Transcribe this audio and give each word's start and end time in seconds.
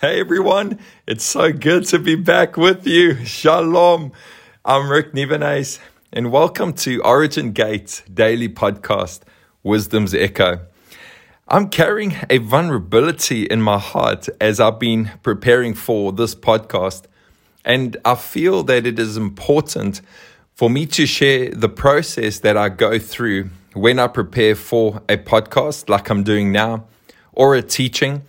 Hey 0.00 0.18
everyone, 0.18 0.78
it's 1.06 1.24
so 1.24 1.52
good 1.52 1.84
to 1.88 1.98
be 1.98 2.14
back 2.14 2.56
with 2.56 2.86
you. 2.86 3.22
Shalom. 3.26 4.12
I'm 4.64 4.90
Rick 4.90 5.12
Nivenase, 5.12 5.78
and 6.10 6.32
welcome 6.32 6.72
to 6.84 7.02
Origin 7.02 7.52
Gate 7.52 8.02
Daily 8.10 8.48
Podcast, 8.48 9.20
Wisdom's 9.62 10.14
Echo. 10.14 10.60
I'm 11.48 11.68
carrying 11.68 12.16
a 12.30 12.38
vulnerability 12.38 13.42
in 13.42 13.60
my 13.60 13.78
heart 13.78 14.26
as 14.40 14.58
I've 14.58 14.78
been 14.78 15.10
preparing 15.22 15.74
for 15.74 16.12
this 16.12 16.34
podcast, 16.34 17.02
and 17.62 17.98
I 18.02 18.14
feel 18.14 18.62
that 18.62 18.86
it 18.86 18.98
is 18.98 19.18
important 19.18 20.00
for 20.54 20.70
me 20.70 20.86
to 20.86 21.04
share 21.04 21.50
the 21.50 21.68
process 21.68 22.38
that 22.38 22.56
I 22.56 22.70
go 22.70 22.98
through 22.98 23.50
when 23.74 23.98
I 23.98 24.06
prepare 24.06 24.54
for 24.54 25.02
a 25.10 25.18
podcast 25.18 25.90
like 25.90 26.08
I'm 26.08 26.22
doing 26.22 26.52
now 26.52 26.86
or 27.32 27.54
a 27.54 27.60
teaching 27.60 28.22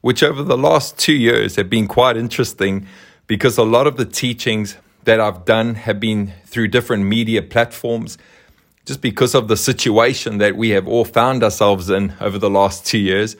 which 0.00 0.22
over 0.22 0.42
the 0.42 0.58
last 0.58 0.98
two 0.98 1.14
years 1.14 1.56
have 1.56 1.70
been 1.70 1.86
quite 1.88 2.16
interesting 2.16 2.86
because 3.26 3.58
a 3.58 3.64
lot 3.64 3.86
of 3.86 3.96
the 3.96 4.04
teachings 4.04 4.76
that 5.04 5.20
I've 5.20 5.44
done 5.44 5.74
have 5.74 5.98
been 6.00 6.32
through 6.44 6.68
different 6.68 7.04
media 7.04 7.42
platforms 7.42 8.18
just 8.84 9.00
because 9.00 9.34
of 9.34 9.48
the 9.48 9.56
situation 9.56 10.38
that 10.38 10.56
we 10.56 10.70
have 10.70 10.86
all 10.86 11.04
found 11.04 11.42
ourselves 11.42 11.90
in 11.90 12.14
over 12.20 12.38
the 12.38 12.50
last 12.50 12.86
two 12.86 12.98
years. 12.98 13.36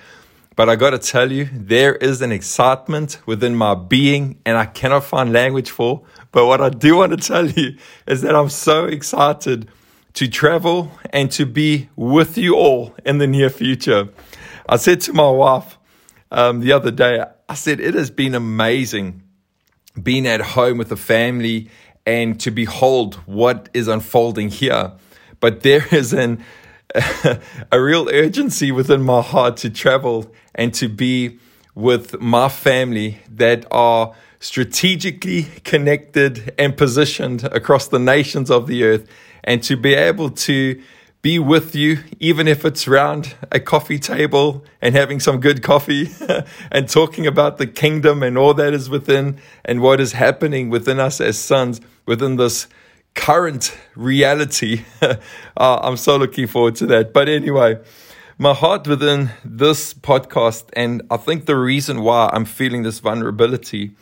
But 0.56 0.68
I 0.68 0.76
got 0.76 0.90
to 0.90 0.98
tell 0.98 1.30
you, 1.30 1.48
there 1.52 1.94
is 1.96 2.22
an 2.22 2.32
excitement 2.32 3.20
within 3.26 3.54
my 3.54 3.74
being, 3.74 4.38
and 4.46 4.56
I 4.56 4.64
cannot 4.64 5.04
find 5.04 5.32
language 5.32 5.70
for. 5.70 6.02
But 6.32 6.46
what 6.46 6.62
I 6.62 6.70
do 6.70 6.96
want 6.96 7.12
to 7.12 7.18
tell 7.18 7.46
you 7.46 7.76
is 8.06 8.22
that 8.22 8.34
I'm 8.34 8.48
so 8.48 8.86
excited 8.86 9.68
to 10.14 10.28
travel 10.28 10.90
and 11.10 11.30
to 11.32 11.44
be 11.44 11.90
with 11.94 12.38
you 12.38 12.56
all 12.56 12.94
in 13.04 13.18
the 13.18 13.26
near 13.26 13.50
future. 13.50 14.08
I 14.66 14.78
said 14.78 15.02
to 15.02 15.12
my 15.12 15.30
wife, 15.30 15.76
um, 16.30 16.60
the 16.60 16.72
other 16.72 16.90
day. 16.90 17.24
I 17.48 17.54
said, 17.54 17.80
It 17.80 17.94
has 17.94 18.10
been 18.10 18.34
amazing 18.34 19.22
being 20.02 20.26
at 20.26 20.40
home 20.40 20.78
with 20.78 20.88
the 20.88 20.96
family 20.96 21.70
and 22.04 22.38
to 22.40 22.50
behold 22.50 23.16
what 23.26 23.68
is 23.74 23.88
unfolding 23.88 24.48
here. 24.48 24.92
But 25.40 25.62
there 25.62 25.86
is 25.92 26.12
an, 26.12 26.44
a 27.72 27.80
real 27.80 28.08
urgency 28.10 28.72
within 28.72 29.02
my 29.02 29.22
heart 29.22 29.56
to 29.58 29.70
travel 29.70 30.32
and 30.54 30.72
to 30.74 30.88
be 30.88 31.38
with 31.74 32.18
my 32.20 32.48
family 32.48 33.18
that 33.30 33.66
are 33.70 34.14
strategically 34.40 35.44
connected 35.64 36.54
and 36.58 36.76
positioned 36.76 37.44
across 37.44 37.88
the 37.88 37.98
nations 37.98 38.50
of 38.50 38.66
the 38.66 38.84
earth 38.84 39.08
and 39.44 39.62
to 39.62 39.76
be 39.76 39.94
able 39.94 40.30
to 40.30 40.80
be 41.26 41.40
with 41.40 41.74
you, 41.74 41.98
even 42.20 42.46
if 42.46 42.64
it's 42.64 42.86
around 42.86 43.34
a 43.50 43.58
coffee 43.58 43.98
table 43.98 44.64
and 44.80 44.94
having 44.94 45.18
some 45.18 45.40
good 45.40 45.60
coffee 45.60 46.08
and 46.70 46.88
talking 46.88 47.26
about 47.26 47.58
the 47.58 47.66
kingdom 47.66 48.22
and 48.22 48.38
all 48.38 48.54
that 48.54 48.72
is 48.72 48.88
within 48.88 49.36
and 49.64 49.80
what 49.80 49.98
is 49.98 50.12
happening 50.12 50.70
within 50.70 51.00
us 51.00 51.20
as 51.20 51.36
sons 51.36 51.80
within 52.06 52.36
this 52.36 52.68
current 53.14 53.76
reality. 53.96 54.84
uh, 55.02 55.16
I'm 55.56 55.96
so 55.96 56.16
looking 56.16 56.46
forward 56.46 56.76
to 56.76 56.86
that. 56.86 57.12
But 57.12 57.28
anyway, 57.28 57.80
my 58.38 58.54
heart 58.54 58.86
within 58.86 59.30
this 59.44 59.94
podcast, 59.94 60.66
and 60.74 61.02
I 61.10 61.16
think 61.16 61.46
the 61.46 61.56
reason 61.56 62.02
why 62.02 62.30
I'm 62.32 62.44
feeling 62.44 62.84
this 62.84 63.00
vulnerability 63.00 63.96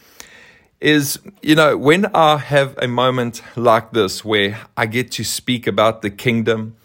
is, 0.79 1.19
you 1.41 1.55
know, 1.55 1.79
when 1.79 2.05
I 2.15 2.37
have 2.37 2.77
a 2.83 2.87
moment 2.87 3.41
like 3.57 3.93
this 3.93 4.27
where 4.27 4.61
I 4.77 4.85
get 4.85 5.11
to 5.13 5.25
speak 5.25 5.67
about 5.67 6.03
the 6.03 6.11
kingdom 6.11 6.77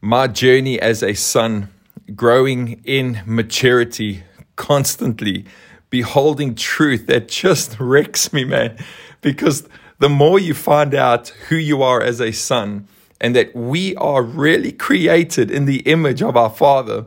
my 0.00 0.26
journey 0.26 0.80
as 0.80 1.02
a 1.02 1.14
son, 1.14 1.68
growing 2.14 2.80
in 2.84 3.22
maturity 3.26 4.22
constantly, 4.56 5.44
beholding 5.90 6.54
truth 6.54 7.06
that 7.06 7.28
just 7.28 7.76
wrecks 7.80 8.32
me, 8.32 8.44
man. 8.44 8.76
Because 9.20 9.68
the 9.98 10.08
more 10.08 10.38
you 10.38 10.54
find 10.54 10.94
out 10.94 11.28
who 11.48 11.56
you 11.56 11.82
are 11.82 12.02
as 12.02 12.20
a 12.20 12.32
son 12.32 12.86
and 13.20 13.34
that 13.34 13.54
we 13.54 13.94
are 13.96 14.22
really 14.22 14.72
created 14.72 15.50
in 15.50 15.64
the 15.64 15.80
image 15.80 16.22
of 16.22 16.36
our 16.36 16.50
Father, 16.50 17.06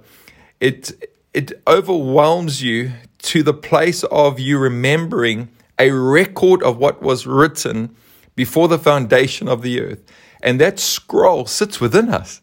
it, 0.60 0.92
it 1.34 1.52
overwhelms 1.68 2.64
you 2.64 2.92
to 3.20 3.44
the 3.44 3.54
place 3.54 4.04
of 4.06 4.40
you 4.40 4.58
remembering 4.58 5.50
a 5.78 5.92
record 5.92 6.64
of 6.64 6.78
what 6.78 7.02
was 7.02 7.28
written 7.28 7.96
before 8.36 8.68
the 8.68 8.80
foundation 8.80 9.48
of 9.48 9.62
the 9.62 9.80
earth. 9.82 10.04
And 10.42 10.60
that 10.60 10.80
scroll 10.80 11.46
sits 11.46 11.80
within 11.80 12.10
us. 12.10 12.42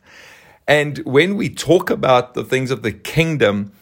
And 0.68 0.98
when 0.98 1.36
we 1.36 1.48
talk 1.48 1.90
about 1.90 2.34
the 2.34 2.44
things 2.44 2.70
of 2.70 2.82
the 2.82 2.92
kingdom, 2.92 3.72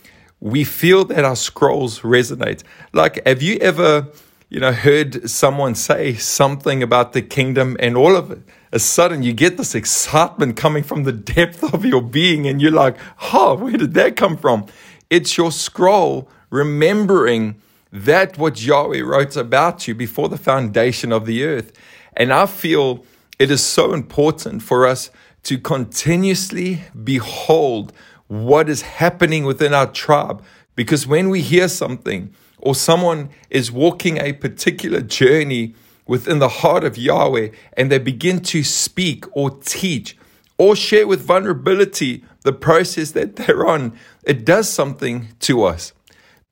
we 0.40 0.64
feel 0.64 1.04
that 1.06 1.24
our 1.24 1.36
scrolls 1.36 2.00
resonate. 2.00 2.62
Like, 2.92 3.26
have 3.26 3.40
you 3.40 3.56
ever, 3.58 4.08
you 4.50 4.60
know, 4.60 4.72
heard 4.72 5.28
someone 5.30 5.74
say 5.74 6.14
something 6.14 6.82
about 6.82 7.14
the 7.14 7.22
kingdom 7.22 7.76
and 7.80 7.96
all 7.96 8.16
of 8.16 8.30
it? 8.30 8.42
a 8.74 8.78
sudden 8.80 9.22
you 9.22 9.32
get 9.32 9.56
this 9.56 9.72
excitement 9.72 10.56
coming 10.56 10.82
from 10.82 11.04
the 11.04 11.12
depth 11.36 11.62
of 11.72 11.84
your 11.84 12.02
being 12.02 12.46
and 12.46 12.60
you're 12.60 12.72
like, 12.72 12.96
oh, 13.32 13.54
where 13.54 13.76
did 13.76 13.94
that 13.94 14.16
come 14.16 14.36
from? 14.36 14.66
It's 15.08 15.38
your 15.38 15.52
scroll 15.52 16.28
remembering 16.50 17.62
that 17.92 18.36
what 18.36 18.60
Yahweh 18.60 19.00
wrote 19.00 19.36
about 19.36 19.86
you 19.86 19.94
before 19.94 20.28
the 20.28 20.36
foundation 20.36 21.12
of 21.12 21.24
the 21.24 21.44
earth. 21.44 21.72
And 22.16 22.32
I 22.32 22.46
feel 22.46 23.04
it 23.38 23.48
is 23.52 23.62
so 23.62 23.92
important 23.94 24.62
for 24.62 24.84
us 24.84 25.10
to 25.44 25.58
continuously 25.58 26.82
behold 27.02 27.92
what 28.26 28.68
is 28.68 28.82
happening 28.82 29.44
within 29.44 29.72
our 29.72 29.90
tribe. 29.90 30.42
Because 30.74 31.06
when 31.06 31.28
we 31.28 31.40
hear 31.40 31.68
something 31.68 32.34
or 32.58 32.74
someone 32.74 33.30
is 33.50 33.70
walking 33.70 34.18
a 34.18 34.32
particular 34.32 35.00
journey 35.00 35.74
within 36.06 36.38
the 36.38 36.48
heart 36.48 36.84
of 36.84 36.98
Yahweh 36.98 37.50
and 37.76 37.90
they 37.90 37.98
begin 37.98 38.40
to 38.40 38.62
speak 38.62 39.24
or 39.36 39.50
teach 39.50 40.16
or 40.58 40.76
share 40.76 41.06
with 41.06 41.22
vulnerability 41.22 42.24
the 42.42 42.52
process 42.52 43.12
that 43.12 43.36
they're 43.36 43.66
on, 43.66 43.96
it 44.24 44.44
does 44.44 44.68
something 44.68 45.28
to 45.40 45.64
us 45.64 45.92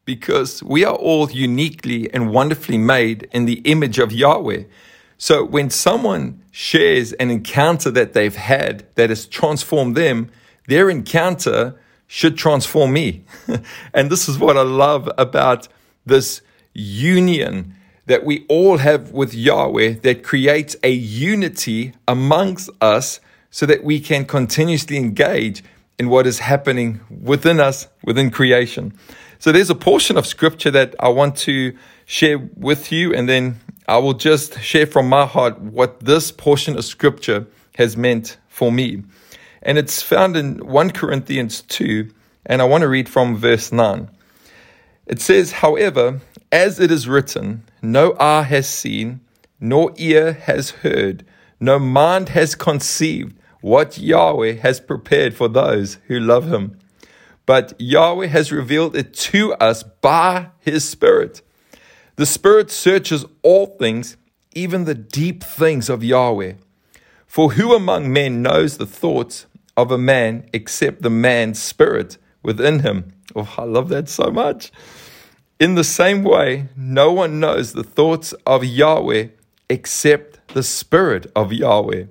because 0.04 0.62
we 0.62 0.84
are 0.84 0.94
all 0.94 1.30
uniquely 1.30 2.12
and 2.12 2.30
wonderfully 2.30 2.78
made 2.78 3.28
in 3.32 3.44
the 3.44 3.60
image 3.60 3.98
of 3.98 4.12
Yahweh. 4.12 4.64
So 5.22 5.44
when 5.44 5.70
someone 5.70 6.42
shares 6.50 7.12
an 7.12 7.30
encounter 7.30 7.92
that 7.92 8.12
they've 8.12 8.34
had 8.34 8.84
that 8.96 9.08
has 9.08 9.24
transformed 9.24 9.96
them, 9.96 10.32
their 10.66 10.90
encounter 10.90 11.78
should 12.08 12.36
transform 12.36 12.92
me. 12.94 13.22
and 13.94 14.10
this 14.10 14.28
is 14.28 14.36
what 14.36 14.56
I 14.56 14.62
love 14.62 15.08
about 15.16 15.68
this 16.04 16.42
union 16.74 17.76
that 18.06 18.24
we 18.24 18.44
all 18.48 18.78
have 18.78 19.12
with 19.12 19.32
Yahweh 19.32 20.00
that 20.02 20.24
creates 20.24 20.74
a 20.82 20.90
unity 20.90 21.94
amongst 22.08 22.68
us 22.80 23.20
so 23.48 23.64
that 23.64 23.84
we 23.84 24.00
can 24.00 24.24
continuously 24.24 24.96
engage 24.96 25.62
in 26.00 26.08
what 26.08 26.26
is 26.26 26.40
happening 26.40 27.00
within 27.08 27.60
us, 27.60 27.86
within 28.02 28.32
creation. 28.32 28.92
So 29.38 29.52
there's 29.52 29.70
a 29.70 29.76
portion 29.76 30.18
of 30.18 30.26
scripture 30.26 30.72
that 30.72 30.96
I 30.98 31.10
want 31.10 31.36
to 31.48 31.76
share 32.06 32.38
with 32.38 32.90
you, 32.90 33.14
and 33.14 33.28
then 33.28 33.60
I 33.88 33.98
will 33.98 34.14
just 34.14 34.60
share 34.60 34.86
from 34.86 35.08
my 35.08 35.26
heart 35.26 35.60
what 35.60 36.00
this 36.00 36.30
portion 36.30 36.76
of 36.76 36.84
scripture 36.84 37.46
has 37.74 37.96
meant 37.96 38.36
for 38.48 38.70
me. 38.70 39.02
And 39.62 39.78
it's 39.78 40.02
found 40.02 40.36
in 40.36 40.58
1 40.58 40.90
Corinthians 40.90 41.62
2, 41.62 42.08
and 42.46 42.62
I 42.62 42.64
want 42.64 42.82
to 42.82 42.88
read 42.88 43.08
from 43.08 43.36
verse 43.36 43.72
9. 43.72 44.08
It 45.06 45.20
says, 45.20 45.52
However, 45.52 46.20
as 46.52 46.78
it 46.78 46.90
is 46.90 47.08
written, 47.08 47.64
no 47.80 48.16
eye 48.20 48.42
has 48.42 48.68
seen, 48.68 49.20
nor 49.58 49.92
ear 49.96 50.32
has 50.32 50.70
heard, 50.70 51.24
no 51.58 51.78
mind 51.78 52.30
has 52.30 52.54
conceived 52.54 53.36
what 53.60 53.98
Yahweh 53.98 54.54
has 54.54 54.80
prepared 54.80 55.34
for 55.34 55.48
those 55.48 55.98
who 56.06 56.20
love 56.20 56.48
him. 56.48 56.78
But 57.46 57.74
Yahweh 57.80 58.26
has 58.26 58.52
revealed 58.52 58.96
it 58.96 59.14
to 59.14 59.54
us 59.54 59.82
by 59.82 60.48
his 60.60 60.88
Spirit. 60.88 61.42
The 62.16 62.26
Spirit 62.26 62.70
searches 62.70 63.24
all 63.42 63.66
things, 63.66 64.16
even 64.54 64.84
the 64.84 64.94
deep 64.94 65.42
things 65.42 65.88
of 65.88 66.04
Yahweh. 66.04 66.54
For 67.26 67.52
who 67.52 67.74
among 67.74 68.12
men 68.12 68.42
knows 68.42 68.76
the 68.76 68.86
thoughts 68.86 69.46
of 69.76 69.90
a 69.90 69.96
man 69.96 70.48
except 70.52 71.00
the 71.00 71.10
man's 71.10 71.58
spirit 71.58 72.18
within 72.42 72.80
him? 72.80 73.14
Oh, 73.34 73.54
I 73.56 73.64
love 73.64 73.88
that 73.88 74.10
so 74.10 74.30
much. 74.30 74.70
In 75.58 75.74
the 75.74 75.84
same 75.84 76.22
way, 76.22 76.68
no 76.76 77.12
one 77.12 77.40
knows 77.40 77.72
the 77.72 77.84
thoughts 77.84 78.32
of 78.46 78.64
Yahweh 78.64 79.28
except 79.70 80.46
the 80.48 80.62
Spirit 80.62 81.30
of 81.34 81.52
Yahweh. 81.52 82.04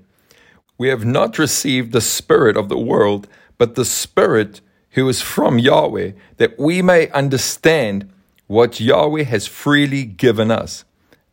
We 0.77 0.87
have 0.87 1.05
not 1.05 1.37
received 1.37 1.91
the 1.91 2.01
Spirit 2.01 2.57
of 2.57 2.69
the 2.69 2.79
world, 2.79 3.27
but 3.59 3.75
the 3.75 3.85
Spirit 3.85 4.61
who 4.91 5.07
is 5.07 5.21
from 5.21 5.59
Yahweh, 5.59 6.13
that 6.37 6.57
we 6.57 6.81
may 6.81 7.09
understand 7.09 8.11
what 8.51 8.81
Yahweh 8.81 9.23
has 9.23 9.47
freely 9.47 10.03
given 10.03 10.51
us. 10.51 10.83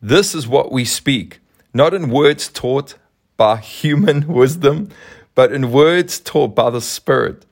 This 0.01 0.33
is 0.33 0.47
what 0.47 0.71
we 0.71 0.85
speak, 0.85 1.41
not 1.73 1.93
in 1.93 2.09
words 2.09 2.47
taught 2.47 2.95
by 3.35 3.57
human 3.57 4.25
wisdom, 4.33 4.87
but 5.35 5.51
in 5.51 5.73
words 5.73 6.21
taught 6.21 6.55
by 6.55 6.69
the 6.69 6.79
Spirit, 6.79 7.45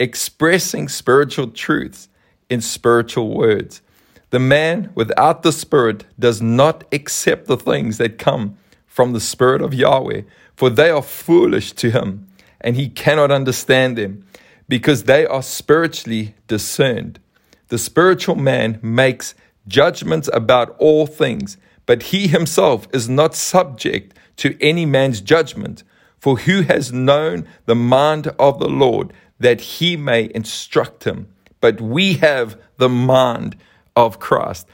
expressing 0.00 0.88
spiritual 0.88 1.46
truths 1.46 2.08
in 2.50 2.60
spiritual 2.60 3.32
words. 3.32 3.80
The 4.30 4.40
man 4.40 4.90
without 4.96 5.44
the 5.44 5.52
Spirit 5.52 6.04
does 6.18 6.42
not 6.42 6.82
accept 6.90 7.46
the 7.46 7.56
things 7.56 7.98
that 7.98 8.18
come 8.18 8.56
from 8.88 9.12
the 9.12 9.20
Spirit 9.20 9.62
of 9.62 9.72
Yahweh, 9.72 10.22
for 10.56 10.68
they 10.68 10.90
are 10.90 11.00
foolish 11.00 11.70
to 11.74 11.92
him, 11.92 12.26
and 12.60 12.74
he 12.74 12.88
cannot 12.88 13.30
understand 13.30 13.96
them, 13.96 14.26
because 14.68 15.04
they 15.04 15.24
are 15.24 15.44
spiritually 15.44 16.34
discerned. 16.48 17.20
The 17.72 17.78
spiritual 17.78 18.36
man 18.36 18.78
makes 18.82 19.34
judgments 19.66 20.28
about 20.34 20.76
all 20.78 21.06
things, 21.06 21.56
but 21.86 22.02
he 22.02 22.26
himself 22.26 22.86
is 22.92 23.08
not 23.08 23.34
subject 23.34 24.14
to 24.36 24.58
any 24.60 24.84
man's 24.84 25.22
judgment. 25.22 25.82
For 26.18 26.36
who 26.36 26.60
has 26.64 26.92
known 26.92 27.48
the 27.64 27.74
mind 27.74 28.26
of 28.38 28.58
the 28.58 28.68
Lord 28.68 29.14
that 29.38 29.62
he 29.62 29.96
may 29.96 30.30
instruct 30.34 31.04
him? 31.04 31.28
But 31.62 31.80
we 31.80 32.12
have 32.18 32.60
the 32.76 32.90
mind 32.90 33.56
of 33.96 34.18
Christ. 34.18 34.68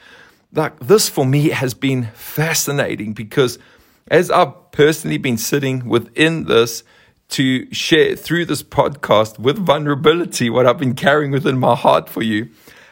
Like 0.51 0.77
this 0.81 1.07
for 1.07 1.25
me 1.25 1.51
has 1.51 1.73
been 1.73 2.09
fascinating 2.13 3.13
because 3.13 3.59
as 4.11 4.29
I've 4.29 4.73
personally 4.73 5.19
been 5.19 5.37
sitting 5.37 5.87
within 5.87 6.47
this 6.47 6.83
to 7.29 7.73
share 7.73 8.17
through 8.17 8.47
this 8.47 8.61
podcast 8.61 9.39
with 9.39 9.57
vulnerability 9.57 10.49
what 10.49 10.65
I've 10.65 10.79
been 10.79 10.95
carrying 10.95 11.31
within 11.31 11.57
my 11.57 11.75
heart 11.75 12.09
for 12.09 12.21
you, 12.21 12.49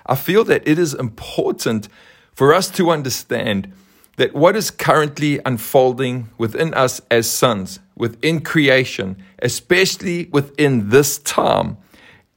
I 0.08 0.16
feel 0.16 0.44
that 0.46 0.68
it 0.68 0.80
is 0.80 0.94
important 0.94 1.90
for 2.34 2.54
us 2.54 2.70
to 2.72 2.92
understand 2.92 3.72
that 4.18 4.34
what 4.34 4.56
is 4.56 4.72
currently 4.72 5.40
unfolding 5.46 6.30
within 6.38 6.74
us 6.74 7.02
as 7.12 7.30
sons, 7.30 7.80
within 7.96 8.42
creation, 8.42 9.18
especially 9.40 10.26
within 10.32 10.90
this 10.90 11.20
time, 11.20 11.78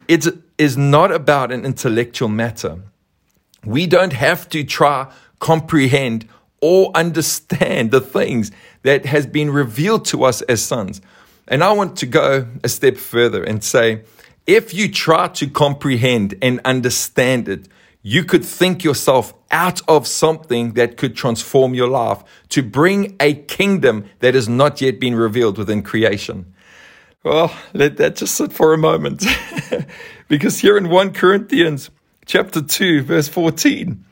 it 0.08 0.26
is 0.58 0.76
not 0.76 1.10
about 1.12 1.52
an 1.52 1.64
intellectual 1.64 2.28
matter. 2.28 2.78
We 3.64 3.86
don't 3.86 4.12
have 4.12 4.48
to 4.50 4.64
try 4.64 5.10
comprehend 5.38 6.28
or 6.60 6.90
understand 6.94 7.90
the 7.90 8.00
things 8.00 8.50
that 8.82 9.06
has 9.06 9.26
been 9.26 9.50
revealed 9.50 10.04
to 10.06 10.24
us 10.24 10.42
as 10.42 10.62
sons. 10.62 11.00
And 11.48 11.64
I 11.64 11.72
want 11.72 11.96
to 11.98 12.06
go 12.06 12.46
a 12.62 12.68
step 12.68 12.96
further 12.96 13.42
and 13.42 13.64
say, 13.64 14.02
if 14.50 14.74
you 14.74 14.90
try 14.90 15.28
to 15.28 15.48
comprehend 15.48 16.34
and 16.42 16.60
understand 16.64 17.48
it, 17.48 17.68
you 18.02 18.24
could 18.24 18.44
think 18.44 18.82
yourself 18.82 19.32
out 19.52 19.80
of 19.86 20.08
something 20.08 20.72
that 20.72 20.96
could 20.96 21.14
transform 21.14 21.72
your 21.72 21.86
life 21.86 22.24
to 22.48 22.60
bring 22.60 23.14
a 23.20 23.34
kingdom 23.34 24.06
that 24.18 24.34
has 24.34 24.48
not 24.48 24.80
yet 24.80 24.98
been 24.98 25.14
revealed 25.14 25.56
within 25.56 25.84
creation. 25.84 26.52
Well, 27.22 27.54
let 27.74 27.96
that 27.98 28.16
just 28.16 28.34
sit 28.34 28.52
for 28.52 28.74
a 28.74 28.78
moment. 28.78 29.24
because 30.28 30.58
here 30.58 30.76
in 30.76 30.88
1 30.88 31.12
Corinthians 31.12 31.90
chapter 32.26 32.60
2, 32.60 33.02
verse 33.04 33.28
14, 33.28 34.04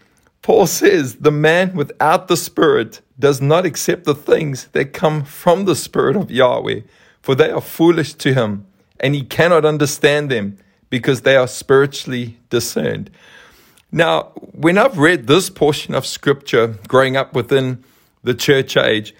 Paul 0.43 0.69
says, 0.69 1.17
The 1.17 1.33
man 1.33 1.75
without 1.75 2.29
the 2.29 2.37
Spirit 2.37 3.01
does 3.19 3.41
not 3.41 3.67
accept 3.67 4.05
the 4.05 4.15
things 4.15 4.69
that 4.69 4.93
come 4.93 5.25
from 5.25 5.65
the 5.65 5.75
Spirit 5.75 6.15
of 6.15 6.31
Yahweh, 6.31 6.83
for 7.23 7.35
they 7.35 7.51
are 7.51 7.61
foolish 7.61 8.15
to 8.15 8.33
him, 8.33 8.68
and 9.01 9.15
he 9.15 9.23
cannot 9.23 9.65
understand 9.65 10.31
them 10.31 10.59
because 10.91 11.23
they 11.23 11.37
are 11.37 11.49
spiritually 11.49 12.39
discerned. 12.51 13.11
Now, 13.91 14.33
when 14.53 14.77
I've 14.79 14.99
read 14.99 15.27
this 15.27 15.49
portion 15.51 15.95
of 15.95 16.07
scripture 16.07 16.79
growing 16.89 17.17
up 17.17 17.35
within 17.35 17.85
the 18.23 18.35
church 18.35 18.77
age, 18.77 19.15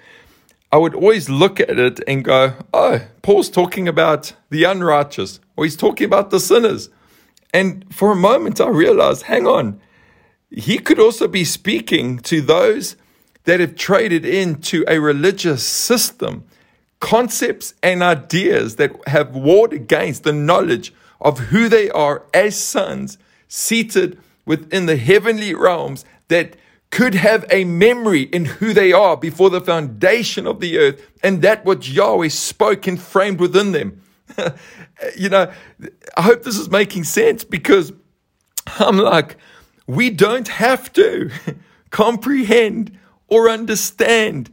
I 0.71 0.77
would 0.77 0.95
always 0.95 1.31
look 1.31 1.61
at 1.61 1.79
it 1.79 2.01
and 2.07 2.23
go, 2.23 2.55
oh, 2.75 3.01
Paul's 3.23 3.49
talking 3.49 3.89
about 3.89 4.35
the 4.51 4.65
unrighteous, 4.65 5.41
or 5.57 5.65
he's 5.65 5.77
talking 5.77 6.05
about 6.05 6.31
the 6.31 6.41
sinners. 6.41 6.91
And 7.55 7.87
for 7.95 8.13
a 8.13 8.17
moment, 8.17 8.61
I 8.61 8.69
realized 8.69 9.23
hang 9.23 9.47
on, 9.47 9.81
he 10.51 10.79
could 10.79 10.99
also 10.99 11.27
be 11.29 11.45
speaking 11.45 12.19
to 12.21 12.43
those 12.43 12.97
that 13.45 13.61
have 13.61 13.77
traded 13.77 14.27
into 14.27 14.85
a 14.87 14.99
religious 14.99 15.63
system, 15.65 16.45
concepts 17.01 17.75
and 17.83 18.03
ideas 18.03 18.77
that 18.77 18.93
have 19.09 19.35
warred 19.35 19.73
against 19.73 20.25
the 20.25 20.33
knowledge 20.33 20.93
of 21.21 21.39
who 21.39 21.69
they 21.69 21.91
are 21.91 22.25
as 22.35 22.59
sons 22.59 23.19
seated 23.49 24.19
within 24.45 24.87
the 24.87 24.97
heavenly 24.97 25.55
realms 25.55 26.05
that 26.29 26.57
could 26.91 27.15
have 27.15 27.45
a 27.51 27.65
memory 27.65 28.23
in 28.23 28.47
who 28.47 28.73
they 28.73 28.93
are 28.93 29.17
before 29.17 29.51
the 29.51 29.61
foundation 29.61 30.47
of 30.47 30.61
the 30.61 30.79
earth 30.79 31.07
and 31.23 31.43
that 31.43 31.65
what 31.65 31.87
Yahweh 31.89 32.29
spoke 32.29 32.87
and 32.87 33.01
framed 33.01 33.41
within 33.41 33.73
them. 33.73 34.03
you 35.17 35.29
know, 35.29 35.53
I 36.17 36.23
hope 36.23 36.43
this 36.43 36.59
is 36.59 36.71
making 36.71 37.05
sense 37.05 37.45
because 37.45 37.93
I'm 38.79 38.99
like, 38.99 39.37
we 39.87 40.11
don't 40.11 40.49
have 40.49 40.93
to 40.95 41.31
comprehend 41.91 42.99
or 43.29 43.51
understand 43.51 44.51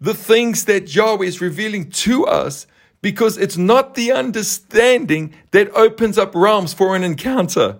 the 0.00 0.14
things 0.14 0.64
that 0.66 0.94
Yahweh 0.94 1.26
is 1.26 1.40
revealing 1.40 1.90
to 1.90 2.26
us 2.26 2.66
because 3.00 3.38
it's 3.38 3.56
not 3.56 3.94
the 3.94 4.12
understanding 4.12 5.34
that 5.52 5.70
opens 5.70 6.18
up 6.18 6.34
realms 6.34 6.72
for 6.72 6.96
an 6.96 7.04
encounter. 7.04 7.78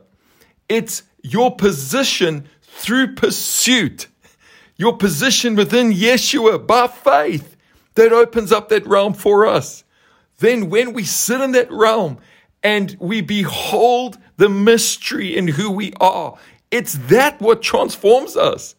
It's 0.68 1.02
your 1.22 1.54
position 1.54 2.48
through 2.62 3.14
pursuit, 3.14 4.06
your 4.76 4.96
position 4.96 5.56
within 5.56 5.92
Yeshua 5.92 6.64
by 6.64 6.86
faith 6.86 7.56
that 7.94 8.12
opens 8.12 8.52
up 8.52 8.68
that 8.68 8.86
realm 8.86 9.14
for 9.14 9.46
us. 9.46 9.84
Then, 10.38 10.70
when 10.70 10.92
we 10.92 11.02
sit 11.02 11.40
in 11.40 11.52
that 11.52 11.70
realm 11.70 12.18
and 12.62 12.96
we 13.00 13.20
behold 13.20 14.18
the 14.36 14.48
mystery 14.48 15.36
in 15.36 15.48
who 15.48 15.70
we 15.70 15.92
are, 16.00 16.38
it's 16.70 16.94
that 17.08 17.40
what 17.40 17.60
transforms 17.60 18.36
us. 18.36 18.76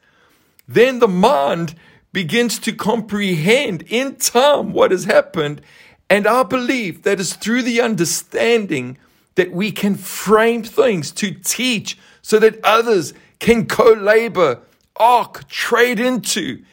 Then 0.69 0.99
the 0.99 1.07
mind 1.07 1.75
begins 2.11 2.59
to 2.59 2.73
comprehend 2.73 3.83
in 3.87 4.15
time 4.15 4.73
what 4.73 4.91
has 4.91 5.05
happened. 5.05 5.61
And 6.09 6.25
I 6.25 6.43
believe 6.43 7.03
that 7.03 7.19
is 7.19 7.33
through 7.33 7.63
the 7.63 7.81
understanding 7.81 8.97
that 9.35 9.51
we 9.51 9.71
can 9.71 9.95
frame 9.95 10.63
things 10.63 11.11
to 11.11 11.31
teach 11.31 11.97
so 12.21 12.39
that 12.39 12.59
others 12.63 13.13
can 13.39 13.65
co 13.67 13.93
labor, 13.93 14.61
arc, 14.97 15.47
trade 15.47 15.99
into 15.99 16.63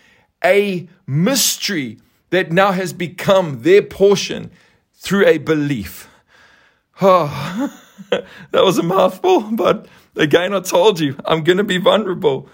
a 0.45 0.89
mystery 1.07 1.99
that 2.31 2.51
now 2.51 2.73
has 2.73 2.93
become 2.93 3.63
their 3.63 3.83
portion 3.83 4.51
through 4.95 5.27
a 5.27 5.39
belief. 5.39 6.09
Oh, 7.01 7.73
that 8.11 8.25
was 8.65 8.79
a 8.79 8.83
mouthful, 8.83 9.43
but 9.53 9.87
again, 10.17 10.55
I 10.55 10.61
told 10.61 10.99
you 10.99 11.17
I'm 11.25 11.45
going 11.45 11.59
to 11.59 11.65
be 11.65 11.79
vulnerable 11.79 12.49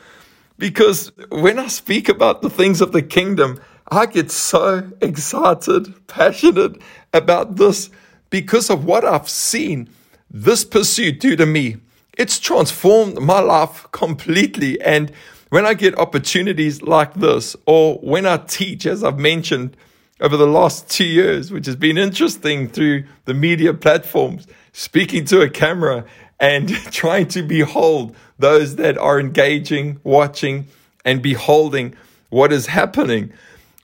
because 0.58 1.12
when 1.30 1.58
I 1.58 1.68
speak 1.68 2.08
about 2.08 2.42
the 2.42 2.50
things 2.50 2.80
of 2.80 2.92
the 2.92 3.02
kingdom, 3.02 3.60
I 3.90 4.06
get 4.06 4.30
so 4.30 4.90
excited, 5.00 6.06
passionate 6.06 6.80
about 7.12 7.56
this 7.56 7.90
because 8.30 8.70
of 8.70 8.84
what 8.84 9.04
I've 9.04 9.28
seen 9.28 9.88
this 10.30 10.64
pursuit 10.64 11.20
do 11.20 11.36
to 11.36 11.46
me. 11.46 11.76
It's 12.16 12.38
transformed 12.38 13.20
my 13.20 13.40
life 13.40 13.86
completely. 13.92 14.80
And 14.80 15.12
when 15.50 15.66
I 15.66 15.74
get 15.74 15.98
opportunities 15.98 16.82
like 16.82 17.14
this, 17.14 17.56
or 17.66 17.96
when 17.96 18.24
I 18.24 18.38
teach, 18.38 18.86
as 18.86 19.04
I've 19.04 19.18
mentioned, 19.18 19.76
over 20.20 20.36
the 20.36 20.46
last 20.46 20.88
two 20.88 21.04
years, 21.04 21.50
which 21.50 21.66
has 21.66 21.76
been 21.76 21.98
interesting 21.98 22.68
through 22.68 23.04
the 23.24 23.34
media 23.34 23.74
platforms, 23.74 24.46
speaking 24.72 25.24
to 25.26 25.40
a 25.42 25.50
camera 25.50 26.04
and 26.42 26.68
trying 26.90 27.28
to 27.28 27.42
behold 27.42 28.14
those 28.38 28.76
that 28.76 28.98
are 28.98 29.18
engaging, 29.18 30.00
watching, 30.02 30.66
and 31.04 31.22
beholding 31.22 31.94
what 32.28 32.52
is 32.52 32.66
happening. 32.66 33.32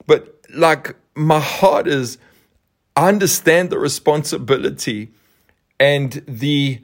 But 0.05 0.39
like 0.53 0.95
my 1.15 1.39
heart 1.39 1.87
is, 1.87 2.19
I 2.95 3.07
understand 3.07 3.69
the 3.69 3.79
responsibility 3.79 5.11
and 5.79 6.21
the 6.27 6.81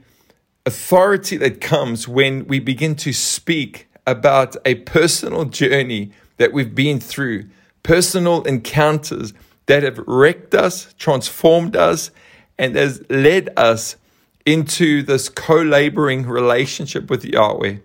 authority 0.65 1.37
that 1.37 1.59
comes 1.61 2.07
when 2.07 2.47
we 2.47 2.59
begin 2.59 2.95
to 2.95 3.11
speak 3.11 3.87
about 4.07 4.55
a 4.65 4.75
personal 4.75 5.45
journey 5.45 6.11
that 6.37 6.53
we've 6.53 6.73
been 6.73 6.99
through, 6.99 7.45
personal 7.83 8.43
encounters 8.43 9.33
that 9.65 9.83
have 9.83 9.97
wrecked 10.07 10.55
us, 10.55 10.93
transformed 10.97 11.75
us, 11.75 12.11
and 12.57 12.75
has 12.75 13.03
led 13.09 13.49
us 13.57 13.97
into 14.45 15.01
this 15.03 15.29
co 15.29 15.61
laboring 15.61 16.25
relationship 16.25 17.09
with 17.09 17.25
Yahweh. 17.25 17.77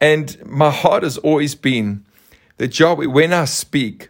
And 0.00 0.44
my 0.44 0.70
heart 0.70 1.02
has 1.02 1.18
always 1.18 1.54
been 1.54 2.04
that 2.56 2.78
Yahweh, 2.78 3.06
when 3.06 3.32
I 3.32 3.44
speak, 3.44 4.08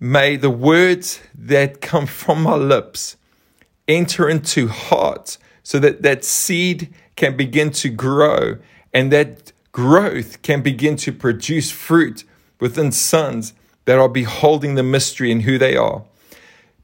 may 0.00 0.36
the 0.36 0.50
words 0.50 1.20
that 1.34 1.80
come 1.80 2.06
from 2.06 2.42
my 2.42 2.56
lips 2.56 3.16
enter 3.86 4.28
into 4.28 4.68
hearts 4.68 5.38
so 5.62 5.78
that 5.78 6.02
that 6.02 6.24
seed 6.24 6.92
can 7.16 7.36
begin 7.36 7.70
to 7.70 7.88
grow 7.88 8.56
and 8.92 9.12
that 9.12 9.52
growth 9.72 10.42
can 10.42 10.62
begin 10.62 10.96
to 10.96 11.12
produce 11.12 11.70
fruit 11.70 12.24
within 12.60 12.92
sons 12.92 13.54
that 13.84 13.98
are 13.98 14.08
beholding 14.08 14.74
the 14.74 14.82
mystery 14.82 15.30
in 15.30 15.40
who 15.40 15.58
they 15.58 15.76
are. 15.76 16.04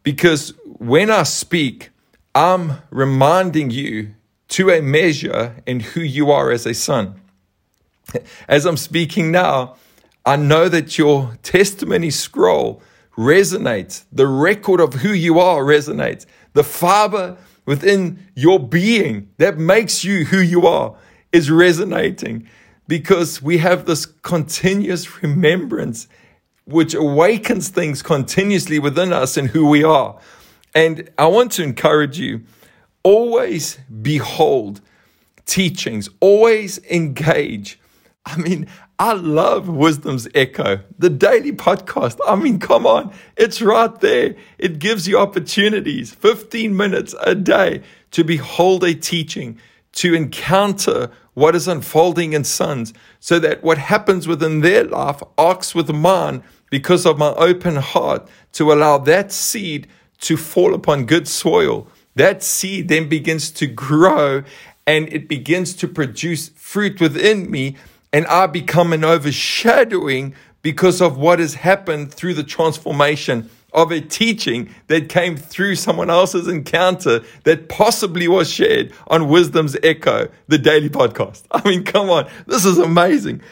Because 0.03 0.55
when 0.65 1.11
I 1.11 1.23
speak, 1.23 1.91
I'm 2.39 2.83
reminding 2.91 3.71
you 3.71 4.15
to 4.51 4.71
a 4.71 4.81
measure 4.81 5.57
in 5.67 5.81
who 5.81 6.03
you 6.03 6.31
are 6.31 6.53
as 6.53 6.67
a 6.67 6.73
son. 6.73 7.21
As 8.47 8.65
I'm 8.65 8.77
speaking 8.77 9.33
now, 9.33 9.75
I 10.25 10.37
know 10.37 10.69
that 10.69 10.97
your 10.97 11.37
testimony 11.43 12.11
scroll 12.11 12.81
resonates. 13.17 14.05
The 14.13 14.29
record 14.29 14.79
of 14.79 14.95
who 14.95 15.09
you 15.09 15.41
are 15.41 15.65
resonates. 15.65 16.27
The 16.53 16.63
fiber 16.63 17.39
within 17.67 18.25
your 18.37 18.61
being 18.61 19.31
that 19.39 19.59
makes 19.59 20.05
you 20.05 20.27
who 20.27 20.39
you 20.39 20.65
are 20.65 20.95
is 21.33 21.51
resonating 21.51 22.49
because 22.87 23.43
we 23.43 23.59
have 23.59 23.85
this 23.85 24.07
continuous 24.07 25.25
remembrance 25.25 26.07
which 26.67 26.95
awakens 26.95 27.69
things 27.69 28.01
continuously 28.01 28.79
within 28.79 29.13
us 29.13 29.37
and 29.37 29.49
who 29.49 29.69
we 29.69 29.83
are. 29.83 30.21
And 30.75 31.11
I 31.19 31.27
want 31.27 31.53
to 31.53 31.63
encourage 31.63 32.19
you 32.19 32.43
always 33.03 33.79
behold 34.03 34.81
teachings, 35.47 36.09
always 36.21 36.79
engage. 36.85 37.81
I 38.27 38.37
mean, 38.37 38.67
I 38.99 39.13
love 39.15 39.69
Wisdom's 39.69 40.29
Echo, 40.35 40.81
the 40.99 41.09
daily 41.09 41.53
podcast. 41.53 42.19
I 42.27 42.35
mean, 42.37 42.59
come 42.59 42.87
on, 42.87 43.13
it's 43.37 43.63
right 43.63 43.99
there. 44.01 44.35
It 44.59 44.79
gives 44.79 45.09
you 45.09 45.19
opportunities, 45.19 46.13
15 46.13 46.77
minutes 46.77 47.15
a 47.23 47.35
day 47.35 47.83
to 48.11 48.25
behold 48.25 48.85
a 48.85 48.95
teaching, 48.95 49.59
to 49.93 50.15
encounter 50.15 51.11
what 51.35 51.55
is 51.55 51.69
unfolding 51.69 52.33
in 52.33 52.45
sons, 52.45 52.93
so 53.21 53.39
that 53.39 53.63
what 53.63 53.79
happens 53.79 54.27
within 54.27 54.61
their 54.61 54.85
life 54.85 55.23
arcs 55.39 55.75
with 55.75 55.89
mine 55.91 56.43
because 56.69 57.07
of 57.07 57.17
my 57.17 57.29
open 57.35 57.77
heart 57.77 58.29
to 58.53 58.73
allow 58.73 58.99
that 58.99 59.33
seed 59.33 59.87
to 60.21 60.37
fall 60.37 60.75
upon 60.75 61.07
good 61.07 61.29
soil. 61.29 61.87
That 62.15 62.43
seed 62.43 62.89
then 62.89 63.09
begins 63.09 63.51
to 63.53 63.67
grow 63.67 64.43
and 64.89 65.13
it 65.13 65.29
begins 65.29 65.75
to 65.75 65.87
produce 65.87 66.49
fruit 66.49 66.99
within 66.99 67.51
me, 67.51 67.77
and 68.11 68.27
I 68.27 68.47
become 68.47 68.95
an 68.95 69.05
overshadowing 69.05 70.35
because 70.63 71.03
of 71.03 71.19
what 71.19 71.41
has 71.41 71.55
happened 71.55 72.13
through 72.13 72.33
the 72.33 72.43
transformation 72.43 73.51
of 73.75 73.93
a 73.93 74.01
teaching 74.01 74.75
that 74.87 75.11
came 75.11 75.37
through 75.37 75.75
someone 75.75 76.09
else's 76.09 76.49
encounter 76.49 77.21
that 77.45 77.69
possibly 77.69 78.29
was 78.29 78.51
shared 78.51 78.91
on 79.09 79.29
Wisdom's 79.29 79.77
Echo, 79.83 80.29
the 80.47 80.57
daily 80.57 80.89
podcast. 80.89 81.43
I 81.51 81.69
mean, 81.69 81.85
come 81.85 82.09
on, 82.09 82.31
this 82.47 82.65
is 82.65 82.79
amazing. 82.79 83.43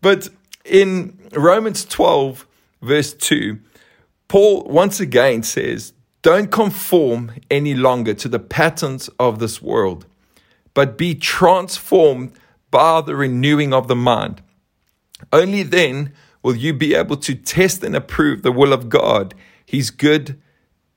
But 0.00 0.28
in 0.64 1.18
Romans 1.32 1.84
12, 1.86 2.46
verse 2.82 3.12
2, 3.14 3.58
Paul 4.28 4.62
once 4.64 5.00
again 5.00 5.42
says, 5.42 5.92
Don't 6.24 6.50
conform 6.50 7.32
any 7.50 7.74
longer 7.74 8.14
to 8.14 8.28
the 8.28 8.38
patterns 8.38 9.10
of 9.20 9.40
this 9.40 9.60
world, 9.60 10.06
but 10.72 10.96
be 10.96 11.14
transformed 11.14 12.32
by 12.70 13.02
the 13.02 13.14
renewing 13.14 13.74
of 13.74 13.88
the 13.88 13.94
mind. 13.94 14.40
Only 15.34 15.62
then 15.62 16.14
will 16.42 16.56
you 16.56 16.72
be 16.72 16.94
able 16.94 17.18
to 17.18 17.34
test 17.34 17.84
and 17.84 17.94
approve 17.94 18.40
the 18.40 18.52
will 18.52 18.72
of 18.72 18.88
God, 18.88 19.34
his 19.66 19.90
good, 19.90 20.40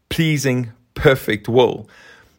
pleasing, 0.08 0.72
perfect 0.94 1.50
will. 1.50 1.90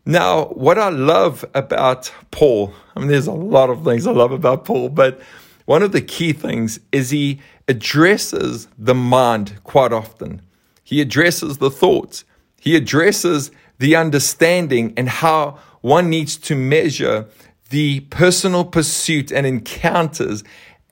Now, 0.07 0.47
what 0.47 0.79
I 0.79 0.89
love 0.89 1.45
about 1.55 2.11
Paul, 2.31 2.73
I 2.97 3.01
mean, 3.01 3.09
there's 3.09 3.27
a 3.27 3.33
lot 3.33 3.69
of 3.69 3.85
things 3.85 4.07
I 4.07 4.13
love 4.13 4.33
about 4.33 4.65
Paul, 4.65 4.89
but 4.89 5.21
one 5.67 5.83
of 5.83 5.93
the 5.93 6.01
key 6.01 6.33
things 6.33 6.81
is 6.91 7.11
he 7.11 7.41
addresses 7.69 8.67
the 8.79 8.95
mind 8.95 9.61
quite 9.63 9.93
often. 9.93 10.41
He 10.83 11.03
addresses 11.03 11.59
the 11.59 11.71
thoughts. 11.71 12.25
He 12.61 12.77
addresses 12.77 13.51
the 13.79 13.97
understanding 13.97 14.93
and 14.97 15.09
how 15.09 15.59
one 15.81 16.11
needs 16.11 16.37
to 16.37 16.57
measure 16.57 17.27
the 17.71 18.01
personal 18.01 18.65
pursuit 18.65 19.31
and 19.31 19.47
encounters 19.47 20.43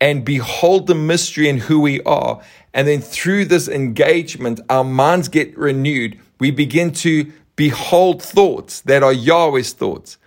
and 0.01 0.25
behold 0.25 0.87
the 0.87 0.95
mystery 0.95 1.49
in 1.49 1.59
who 1.59 1.81
we 1.81 2.01
are. 2.03 2.41
And 2.75 2.87
then 2.87 3.01
through 3.01 3.47
this 3.47 3.69
engagement, 3.69 4.61
our 4.69 4.85
minds 4.85 5.29
get 5.29 5.57
renewed. 5.57 6.19
We 6.39 6.51
begin 6.51 6.93
to 6.93 7.33
behold 7.57 8.23
thoughts 8.23 8.83
that 8.83 9.03
are 9.03 9.13
Yahweh's 9.13 9.73
thoughts. 9.73 10.19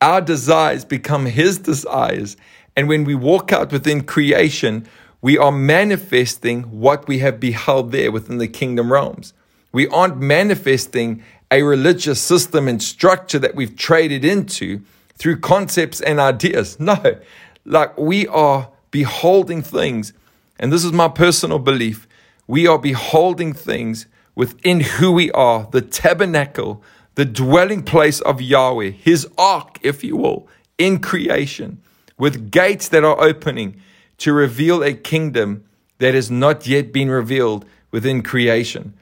Our 0.00 0.20
desires 0.20 0.84
become 0.84 1.26
His 1.26 1.58
desires. 1.58 2.36
And 2.76 2.88
when 2.88 3.02
we 3.02 3.16
walk 3.16 3.52
out 3.52 3.72
within 3.72 4.04
creation, 4.04 4.86
we 5.20 5.36
are 5.36 5.50
manifesting 5.50 6.62
what 6.62 7.08
we 7.08 7.18
have 7.18 7.40
beheld 7.40 7.90
there 7.90 8.12
within 8.12 8.38
the 8.38 8.46
kingdom 8.46 8.92
realms. 8.92 9.34
We 9.72 9.88
aren't 9.88 10.18
manifesting 10.18 11.22
a 11.50 11.62
religious 11.62 12.20
system 12.20 12.68
and 12.68 12.82
structure 12.82 13.38
that 13.38 13.54
we've 13.54 13.76
traded 13.76 14.24
into 14.24 14.82
through 15.14 15.40
concepts 15.40 16.00
and 16.00 16.20
ideas. 16.20 16.78
No, 16.80 17.18
like 17.64 17.96
we 17.98 18.26
are 18.28 18.70
beholding 18.90 19.62
things, 19.62 20.12
and 20.58 20.72
this 20.72 20.84
is 20.84 20.92
my 20.92 21.08
personal 21.08 21.58
belief. 21.58 22.06
We 22.46 22.66
are 22.66 22.78
beholding 22.78 23.52
things 23.52 24.06
within 24.34 24.80
who 24.80 25.12
we 25.12 25.30
are, 25.32 25.68
the 25.70 25.82
tabernacle, 25.82 26.82
the 27.16 27.24
dwelling 27.24 27.82
place 27.82 28.20
of 28.20 28.40
Yahweh, 28.40 28.90
his 28.90 29.26
ark, 29.36 29.78
if 29.82 30.04
you 30.04 30.16
will, 30.16 30.46
in 30.78 31.00
creation, 31.00 31.82
with 32.16 32.50
gates 32.50 32.88
that 32.88 33.04
are 33.04 33.20
opening 33.20 33.80
to 34.18 34.32
reveal 34.32 34.82
a 34.82 34.94
kingdom 34.94 35.64
that 35.98 36.14
has 36.14 36.30
not 36.30 36.66
yet 36.66 36.92
been 36.92 37.10
revealed 37.10 37.64
within 37.90 38.22
creation. 38.22 38.94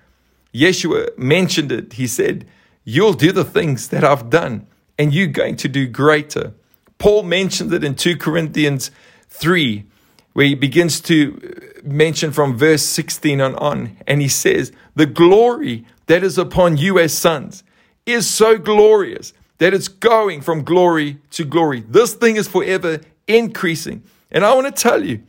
Yeshua 0.54 1.16
mentioned 1.18 1.72
it. 1.72 1.94
He 1.94 2.06
said, 2.06 2.46
You'll 2.84 3.14
do 3.14 3.32
the 3.32 3.44
things 3.44 3.88
that 3.88 4.04
I've 4.04 4.30
done, 4.30 4.66
and 4.98 5.12
you're 5.12 5.26
going 5.26 5.56
to 5.56 5.68
do 5.68 5.88
greater. 5.88 6.54
Paul 6.98 7.24
mentioned 7.24 7.72
it 7.74 7.84
in 7.84 7.94
2 7.94 8.16
Corinthians 8.16 8.90
3, 9.28 9.84
where 10.32 10.46
he 10.46 10.54
begins 10.54 11.00
to 11.02 11.40
uh, 11.42 11.80
mention 11.82 12.32
from 12.32 12.56
verse 12.56 12.82
16 12.82 13.40
on 13.40 13.54
on, 13.56 13.96
and 14.06 14.22
he 14.22 14.28
says, 14.28 14.72
The 14.94 15.06
glory 15.06 15.84
that 16.06 16.22
is 16.22 16.38
upon 16.38 16.76
you 16.76 16.98
as 16.98 17.12
sons 17.12 17.64
is 18.06 18.28
so 18.28 18.56
glorious 18.56 19.32
that 19.58 19.74
it's 19.74 19.88
going 19.88 20.40
from 20.40 20.62
glory 20.62 21.18
to 21.30 21.44
glory. 21.44 21.80
This 21.80 22.14
thing 22.14 22.36
is 22.36 22.46
forever 22.46 23.00
increasing. 23.26 24.02
And 24.30 24.44
I 24.44 24.54
want 24.54 24.66
to 24.66 24.82
tell 24.82 25.04
you, 25.04 25.22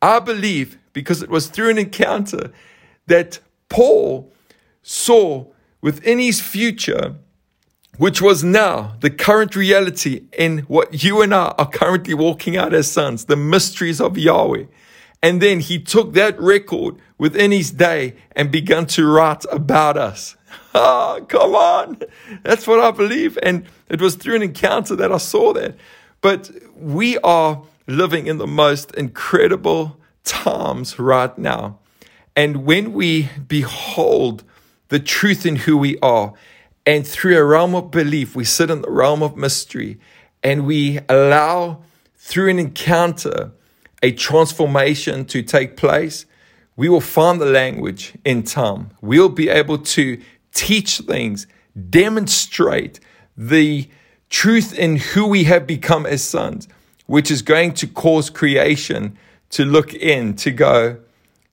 I 0.00 0.18
believe 0.20 0.78
because 0.92 1.22
it 1.22 1.30
was 1.30 1.48
through 1.48 1.70
an 1.70 1.78
encounter 1.78 2.52
that 3.06 3.40
Paul 3.68 4.32
saw 4.82 5.46
within 5.80 6.18
his 6.18 6.40
future, 6.40 7.16
which 7.98 8.22
was 8.22 8.42
now 8.42 8.96
the 9.00 9.10
current 9.10 9.54
reality 9.54 10.22
in 10.36 10.58
what 10.60 11.04
you 11.04 11.22
and 11.22 11.34
I 11.34 11.54
are 11.58 11.68
currently 11.68 12.14
walking 12.14 12.56
out 12.56 12.72
as 12.72 12.90
sons, 12.90 13.26
the 13.26 13.36
mysteries 13.36 14.00
of 14.00 14.16
Yahweh. 14.16 14.64
And 15.22 15.40
then 15.40 15.60
he 15.60 15.78
took 15.78 16.14
that 16.14 16.40
record 16.40 16.96
within 17.16 17.52
his 17.52 17.70
day 17.70 18.16
and 18.34 18.50
began 18.50 18.86
to 18.86 19.06
write 19.06 19.44
about 19.52 19.96
us. 19.96 20.36
Oh, 20.74 21.24
come 21.28 21.54
on. 21.54 22.00
That's 22.42 22.66
what 22.66 22.80
I 22.80 22.90
believe. 22.90 23.38
And 23.42 23.66
it 23.88 24.00
was 24.00 24.16
through 24.16 24.36
an 24.36 24.42
encounter 24.42 24.96
that 24.96 25.12
I 25.12 25.18
saw 25.18 25.52
that. 25.52 25.76
But 26.20 26.50
we 26.76 27.18
are 27.18 27.62
living 27.86 28.26
in 28.26 28.38
the 28.38 28.46
most 28.46 28.92
incredible 28.94 30.00
times 30.24 30.98
right 30.98 31.36
now. 31.38 31.78
And 32.34 32.64
when 32.64 32.92
we 32.92 33.28
behold 33.46 34.44
the 34.92 35.00
truth 35.00 35.46
in 35.46 35.56
who 35.56 35.74
we 35.78 35.98
are, 36.00 36.34
and 36.84 37.06
through 37.06 37.38
a 37.38 37.42
realm 37.42 37.74
of 37.74 37.90
belief, 37.90 38.36
we 38.36 38.44
sit 38.44 38.68
in 38.68 38.82
the 38.82 38.90
realm 38.90 39.22
of 39.22 39.38
mystery 39.38 39.98
and 40.42 40.66
we 40.66 40.98
allow, 41.08 41.82
through 42.14 42.50
an 42.50 42.58
encounter, 42.58 43.52
a 44.02 44.12
transformation 44.12 45.24
to 45.24 45.42
take 45.42 45.78
place, 45.78 46.26
we 46.76 46.90
will 46.90 47.00
find 47.00 47.40
the 47.40 47.46
language 47.46 48.12
in 48.22 48.42
time. 48.42 48.90
We'll 49.00 49.30
be 49.30 49.48
able 49.48 49.78
to 49.78 50.20
teach 50.52 50.98
things, 50.98 51.46
demonstrate 51.88 53.00
the 53.34 53.88
truth 54.28 54.78
in 54.78 54.96
who 54.96 55.26
we 55.26 55.44
have 55.44 55.66
become 55.66 56.04
as 56.04 56.22
sons 56.22 56.68
which 57.06 57.30
is 57.30 57.40
going 57.40 57.72
to 57.72 57.86
cause 57.86 58.28
creation 58.28 59.16
to 59.48 59.64
look 59.64 59.94
in, 59.94 60.36
to 60.36 60.50
go, 60.50 60.98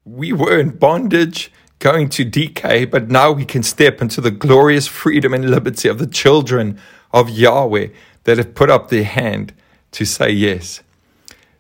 we 0.04 0.34
were 0.34 0.60
in 0.60 0.72
bondage, 0.72 1.54
going 1.80 2.10
to 2.10 2.26
decay, 2.26 2.86
but 2.86 3.10
now 3.10 3.32
we 3.32 3.46
can 3.46 3.64
step 3.64 4.02
into 4.02 4.22
the 4.22 4.32
glorious 4.32 4.88
freedom 4.88 5.34
and 5.34 5.50
liberty 5.50 5.88
of 5.88 5.98
the 5.98 6.08
children 6.08 6.80
of 7.14 7.30
Yahweh 7.30 7.88
that 8.26 8.38
have 8.38 8.54
put 8.54 8.70
up 8.70 8.90
their 8.90 9.06
hand 9.06 9.54
to 9.92 10.06
say 10.06 10.30
yes. 10.30 10.82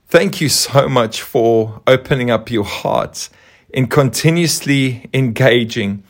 Thank 0.07 0.41
you 0.41 0.49
so 0.49 0.89
much 0.89 1.21
for 1.21 1.81
opening 1.87 2.29
up 2.29 2.51
your 2.51 2.65
hearts 2.65 3.29
in 3.69 3.87
continuously 3.87 5.09
engaging 5.13 6.03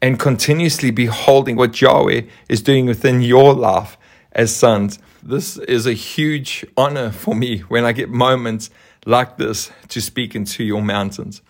and 0.00 0.18
continuously 0.18 0.90
beholding 0.90 1.56
what 1.56 1.80
Yahweh 1.80 2.22
is 2.48 2.62
doing 2.62 2.86
within 2.86 3.20
your 3.22 3.54
life 3.54 3.96
as 4.32 4.54
sons. 4.54 4.98
This 5.22 5.56
is 5.56 5.86
a 5.86 5.94
huge 5.94 6.64
honor 6.76 7.10
for 7.10 7.34
me 7.34 7.60
when 7.60 7.84
I 7.84 7.92
get 7.92 8.08
moments 8.08 8.70
like 9.04 9.36
this 9.36 9.72
to 9.88 10.00
speak 10.00 10.36
into 10.36 10.62
your 10.62 10.82
mountains. 10.82 11.42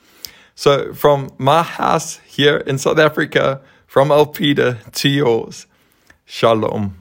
So, 0.59 0.93
from 0.93 1.31
my 1.39 1.63
house 1.63 2.19
here 2.27 2.57
in 2.57 2.79
South 2.79 2.99
Africa, 2.99 3.61
from 3.87 4.09
Elpida 4.09 4.91
to 4.91 5.09
yours, 5.09 5.69
Shalom. 6.25 6.97